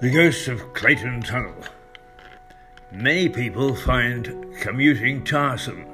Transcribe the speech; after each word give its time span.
The 0.00 0.10
Ghost 0.10 0.46
of 0.46 0.74
Clayton 0.74 1.22
Tunnel. 1.22 1.56
Many 2.92 3.28
people 3.28 3.74
find 3.74 4.54
commuting 4.60 5.24
tiresome, 5.24 5.86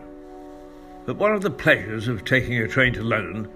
but 1.06 1.16
one 1.16 1.32
of 1.32 1.40
the 1.40 1.50
pleasures 1.50 2.06
of 2.06 2.22
taking 2.22 2.58
a 2.58 2.68
train 2.68 2.92
to 2.92 3.02
London 3.02 3.50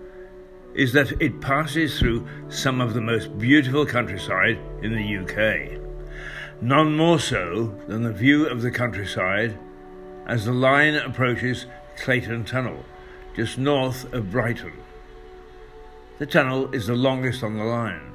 is 0.74 0.95
that 0.95 1.12
it 1.20 1.42
passes 1.42 1.98
through 1.98 2.27
some 2.48 2.80
of 2.80 2.95
the 2.95 3.00
most 3.02 3.37
beautiful 3.37 3.84
countryside 3.84 4.59
in 4.80 4.95
the 4.95 5.19
UK. 5.19 5.82
None 6.62 6.96
more 6.96 7.20
so 7.20 7.78
than 7.87 8.02
the 8.02 8.12
view 8.15 8.46
of 8.46 8.62
the 8.62 8.70
countryside 8.70 9.59
as 10.27 10.46
the 10.46 10.52
line 10.52 10.95
approaches 10.95 11.66
Clayton 11.98 12.46
Tunnel, 12.46 12.87
just 13.37 13.59
north 13.59 14.10
of 14.15 14.30
Brighton. 14.30 14.73
The 16.16 16.24
tunnel 16.24 16.74
is 16.74 16.87
the 16.87 16.96
longest 16.96 17.42
on 17.42 17.59
the 17.59 17.65
line 17.65 18.15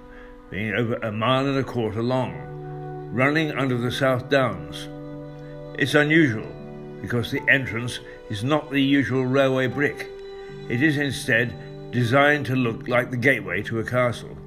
being 0.53 0.75
over 0.75 0.93
a 0.97 1.11
mile 1.11 1.47
and 1.47 1.57
a 1.57 1.63
quarter 1.63 2.03
long, 2.03 2.35
running 3.11 3.51
under 3.53 3.75
the 3.75 3.91
South 3.91 4.29
Downs. 4.29 4.87
It's 5.79 5.95
unusual 5.95 6.45
because 7.01 7.31
the 7.31 7.41
entrance 7.49 7.99
is 8.29 8.43
not 8.43 8.69
the 8.69 8.79
usual 8.79 9.25
railway 9.25 9.65
brick. 9.65 10.11
It 10.69 10.83
is 10.83 10.97
instead 10.97 11.91
designed 11.91 12.45
to 12.45 12.55
look 12.55 12.87
like 12.87 13.09
the 13.09 13.17
gateway 13.17 13.63
to 13.63 13.79
a 13.79 13.83
castle. 13.83 14.37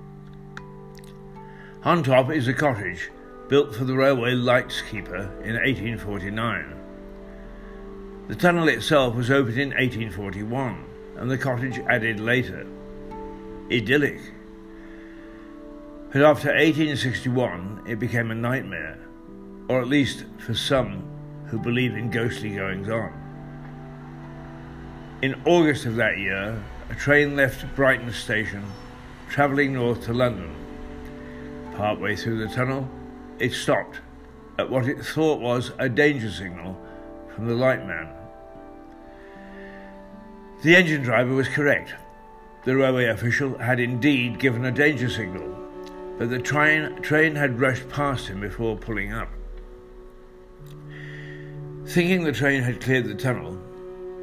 On 1.82 2.05
top 2.05 2.30
is 2.30 2.46
a 2.46 2.54
cottage 2.54 3.10
built 3.48 3.74
for 3.74 3.84
the 3.84 3.96
railway 3.96 4.34
lights 4.34 4.82
keeper 4.82 5.29
in 5.43 5.54
1849. 5.54 6.73
The 8.29 8.37
tunnel 8.37 8.68
itself 8.68 9.16
was 9.16 9.32
opened 9.32 9.59
in 9.59 9.70
1841 9.70 10.85
and 11.16 11.29
the 11.29 11.37
cottage 11.37 11.80
added 11.88 12.20
later. 12.20 12.65
Idyllic 13.73 14.20
but 16.17 16.25
after 16.25 16.49
1861, 16.49 17.83
it 17.87 17.99
became 17.99 18.31
a 18.31 18.35
nightmare, 18.35 18.99
or 19.69 19.83
at 19.83 19.87
least 19.87 20.25
for 20.39 20.55
some 20.55 21.05
who 21.49 21.59
believe 21.59 21.95
in 21.95 22.11
ghostly 22.11 22.55
goings 22.55 22.89
on. 22.89 23.13
In 25.21 25.35
August 25.45 25.85
of 25.85 25.97
that 25.97 26.17
year, 26.17 26.59
a 26.89 26.95
train 26.95 27.37
left 27.37 27.67
Brighton 27.77 28.11
station, 28.15 28.65
travelling 29.29 29.75
north 29.75 30.07
to 30.07 30.15
London. 30.15 30.57
Partway 31.77 32.17
through 32.17 32.39
the 32.39 32.55
tunnel, 32.55 32.89
it 33.39 33.53
stopped 33.53 34.01
at 34.59 34.71
what 34.71 34.89
it 34.89 35.05
thought 35.05 35.39
was 35.39 35.73
a 35.79 35.87
danger 35.87 36.31
signal 36.31 36.81
from 37.35 37.47
the 37.47 37.53
lightman. 37.55 38.09
The 40.63 40.77
engine 40.77 41.03
driver 41.03 41.35
was 41.35 41.49
correct. 41.49 41.95
The 42.65 42.75
railway 42.75 43.05
official 43.05 43.59
had 43.59 43.81
indeed 43.81 44.39
given 44.39 44.65
a 44.65 44.73
danger 44.73 45.11
signal 45.11 45.55
but 46.19 46.31
the 46.31 46.39
train, 46.39 47.01
train 47.03 47.35
had 47.35 47.61
rushed 47.61 47.89
past 47.89 48.29
him 48.29 48.41
before 48.41 48.77
pulling 48.77 49.13
up. 49.13 49.29
Thinking 51.87 52.25
the 52.25 52.33
train 52.33 52.63
had 52.63 52.81
cleared 52.81 53.07
the 53.07 53.15
tunnel, 53.15 53.59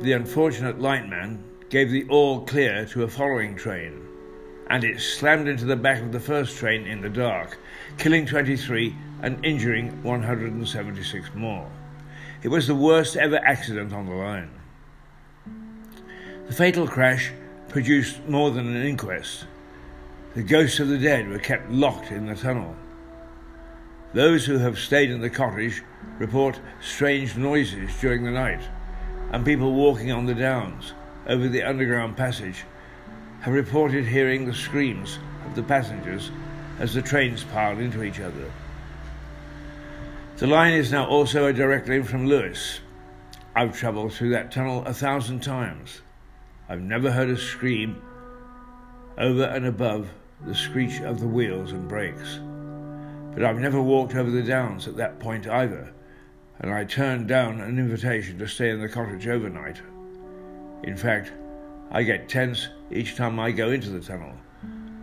the 0.02 0.14
unfortunate 0.14 0.80
lightman 0.80 1.44
gave 1.70 1.92
the 1.92 2.06
all 2.10 2.42
clear 2.42 2.86
to 2.88 3.04
a 3.04 3.08
following 3.08 3.56
train, 3.56 4.06
and 4.68 4.84
it 4.84 5.00
slammed 5.00 5.48
into 5.48 5.66
the 5.66 5.76
back 5.76 6.02
of 6.02 6.12
the 6.12 6.20
first 6.20 6.58
train 6.58 6.86
in 6.86 7.02
the 7.02 7.10
dark, 7.10 7.58
killing 7.98 8.26
23 8.26 8.96
and 9.22 9.44
injuring 9.46 10.04
176 10.04 11.30
more. 11.36 11.72
It 12.42 12.50
was 12.50 12.68
the 12.68 12.76
worst 12.76 13.16
ever 13.16 13.38
accident 13.38 13.94
on 13.94 14.06
the 14.06 14.16
line. 14.16 14.50
The 16.48 16.54
fatal 16.54 16.88
crash 16.88 17.32
produced 17.70 18.28
more 18.28 18.52
than 18.52 18.68
an 18.68 18.86
inquest. 18.86 19.46
The 20.36 20.42
ghosts 20.42 20.80
of 20.80 20.88
the 20.88 20.98
dead 20.98 21.30
were 21.30 21.38
kept 21.38 21.70
locked 21.70 22.10
in 22.10 22.26
the 22.26 22.34
tunnel. 22.34 22.76
Those 24.14 24.48
who 24.48 24.58
have 24.58 24.80
stayed 24.80 25.12
in 25.12 25.22
the 25.22 25.30
cottage 25.30 25.84
report 26.18 26.60
strange 26.82 27.38
noises 27.38 27.92
during 28.02 28.24
the 28.24 28.32
night, 28.32 28.64
and 29.32 29.46
people 29.46 29.74
walking 29.74 30.12
on 30.12 30.26
the 30.26 30.34
downs 30.34 30.94
over 31.28 31.48
the 31.48 31.62
underground 31.62 32.18
passage 32.18 32.64
have 33.42 33.54
reported 33.54 34.08
hearing 34.08 34.46
the 34.46 34.56
screams 34.56 35.20
of 35.46 35.56
the 35.56 35.62
passengers 35.62 36.32
as 36.80 36.96
the 36.96 37.02
trains 37.04 37.44
piled 37.44 37.78
into 37.78 38.04
each 38.04 38.20
other. 38.20 38.52
The 40.38 40.48
line 40.48 40.74
is 40.74 40.92
now 40.92 41.06
also 41.06 41.46
a 41.46 41.54
direct 41.54 41.88
link 41.88 42.08
from 42.08 42.26
Lewes. 42.26 42.80
I've 43.56 43.78
travelled 43.78 44.14
through 44.14 44.32
that 44.32 44.52
tunnel 44.52 44.84
a 44.86 44.96
thousand 44.96 45.42
times. 45.42 46.02
I've 46.68 46.82
never 46.82 47.12
heard 47.12 47.30
a 47.30 47.38
scream 47.38 48.02
over 49.16 49.44
and 49.44 49.68
above 49.68 50.10
the 50.46 50.56
screech 50.56 51.02
of 51.02 51.20
the 51.20 51.28
wheels 51.28 51.72
and 51.72 51.88
brakes. 51.88 52.40
But 53.34 53.44
I've 53.44 53.60
never 53.60 53.82
walked 53.82 54.16
over 54.16 54.30
the 54.30 54.44
downs 54.44 54.88
at 54.88 54.98
that 54.98 55.20
point 55.20 55.48
either, 55.48 55.92
and 56.60 56.72
I 56.72 56.84
turned 56.84 57.28
down 57.28 57.62
an 57.62 57.80
invitation 57.80 58.38
to 58.40 58.48
stay 58.48 58.70
in 58.70 58.82
the 58.82 58.90
cottage 58.90 59.28
overnight. 59.28 59.82
In 60.84 60.98
fact, 60.98 61.32
I 61.92 62.04
get 62.04 62.30
tense 62.30 62.68
each 62.92 63.16
time 63.16 63.40
I 63.40 63.52
go 63.52 63.72
into 63.72 63.90
the 63.90 64.00
tunnel, 64.00 64.34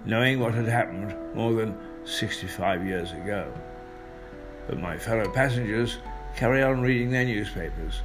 knowing 0.04 0.40
what 0.40 0.54
had 0.54 0.66
happened 0.66 1.16
more 1.34 1.54
than 1.54 1.76
65 2.04 2.86
years 2.86 3.12
ago. 3.12 3.52
But 4.68 4.78
my 4.78 4.96
fellow 4.96 5.28
passengers 5.30 5.98
carry 6.36 6.62
on 6.62 6.80
reading 6.80 7.10
their 7.10 7.24
newspapers, 7.24 8.00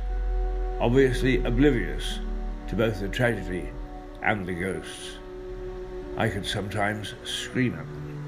obviously 0.79 1.44
oblivious 1.44 2.19
to 2.68 2.75
both 2.75 3.00
the 3.00 3.07
tragedy 3.07 3.69
and 4.24 4.45
the 4.45 4.53
ghosts. 4.53 5.18
I 6.17 6.29
could 6.29 6.45
sometimes 6.45 7.13
scream 7.25 7.73
at 7.73 7.79
them. 7.79 8.25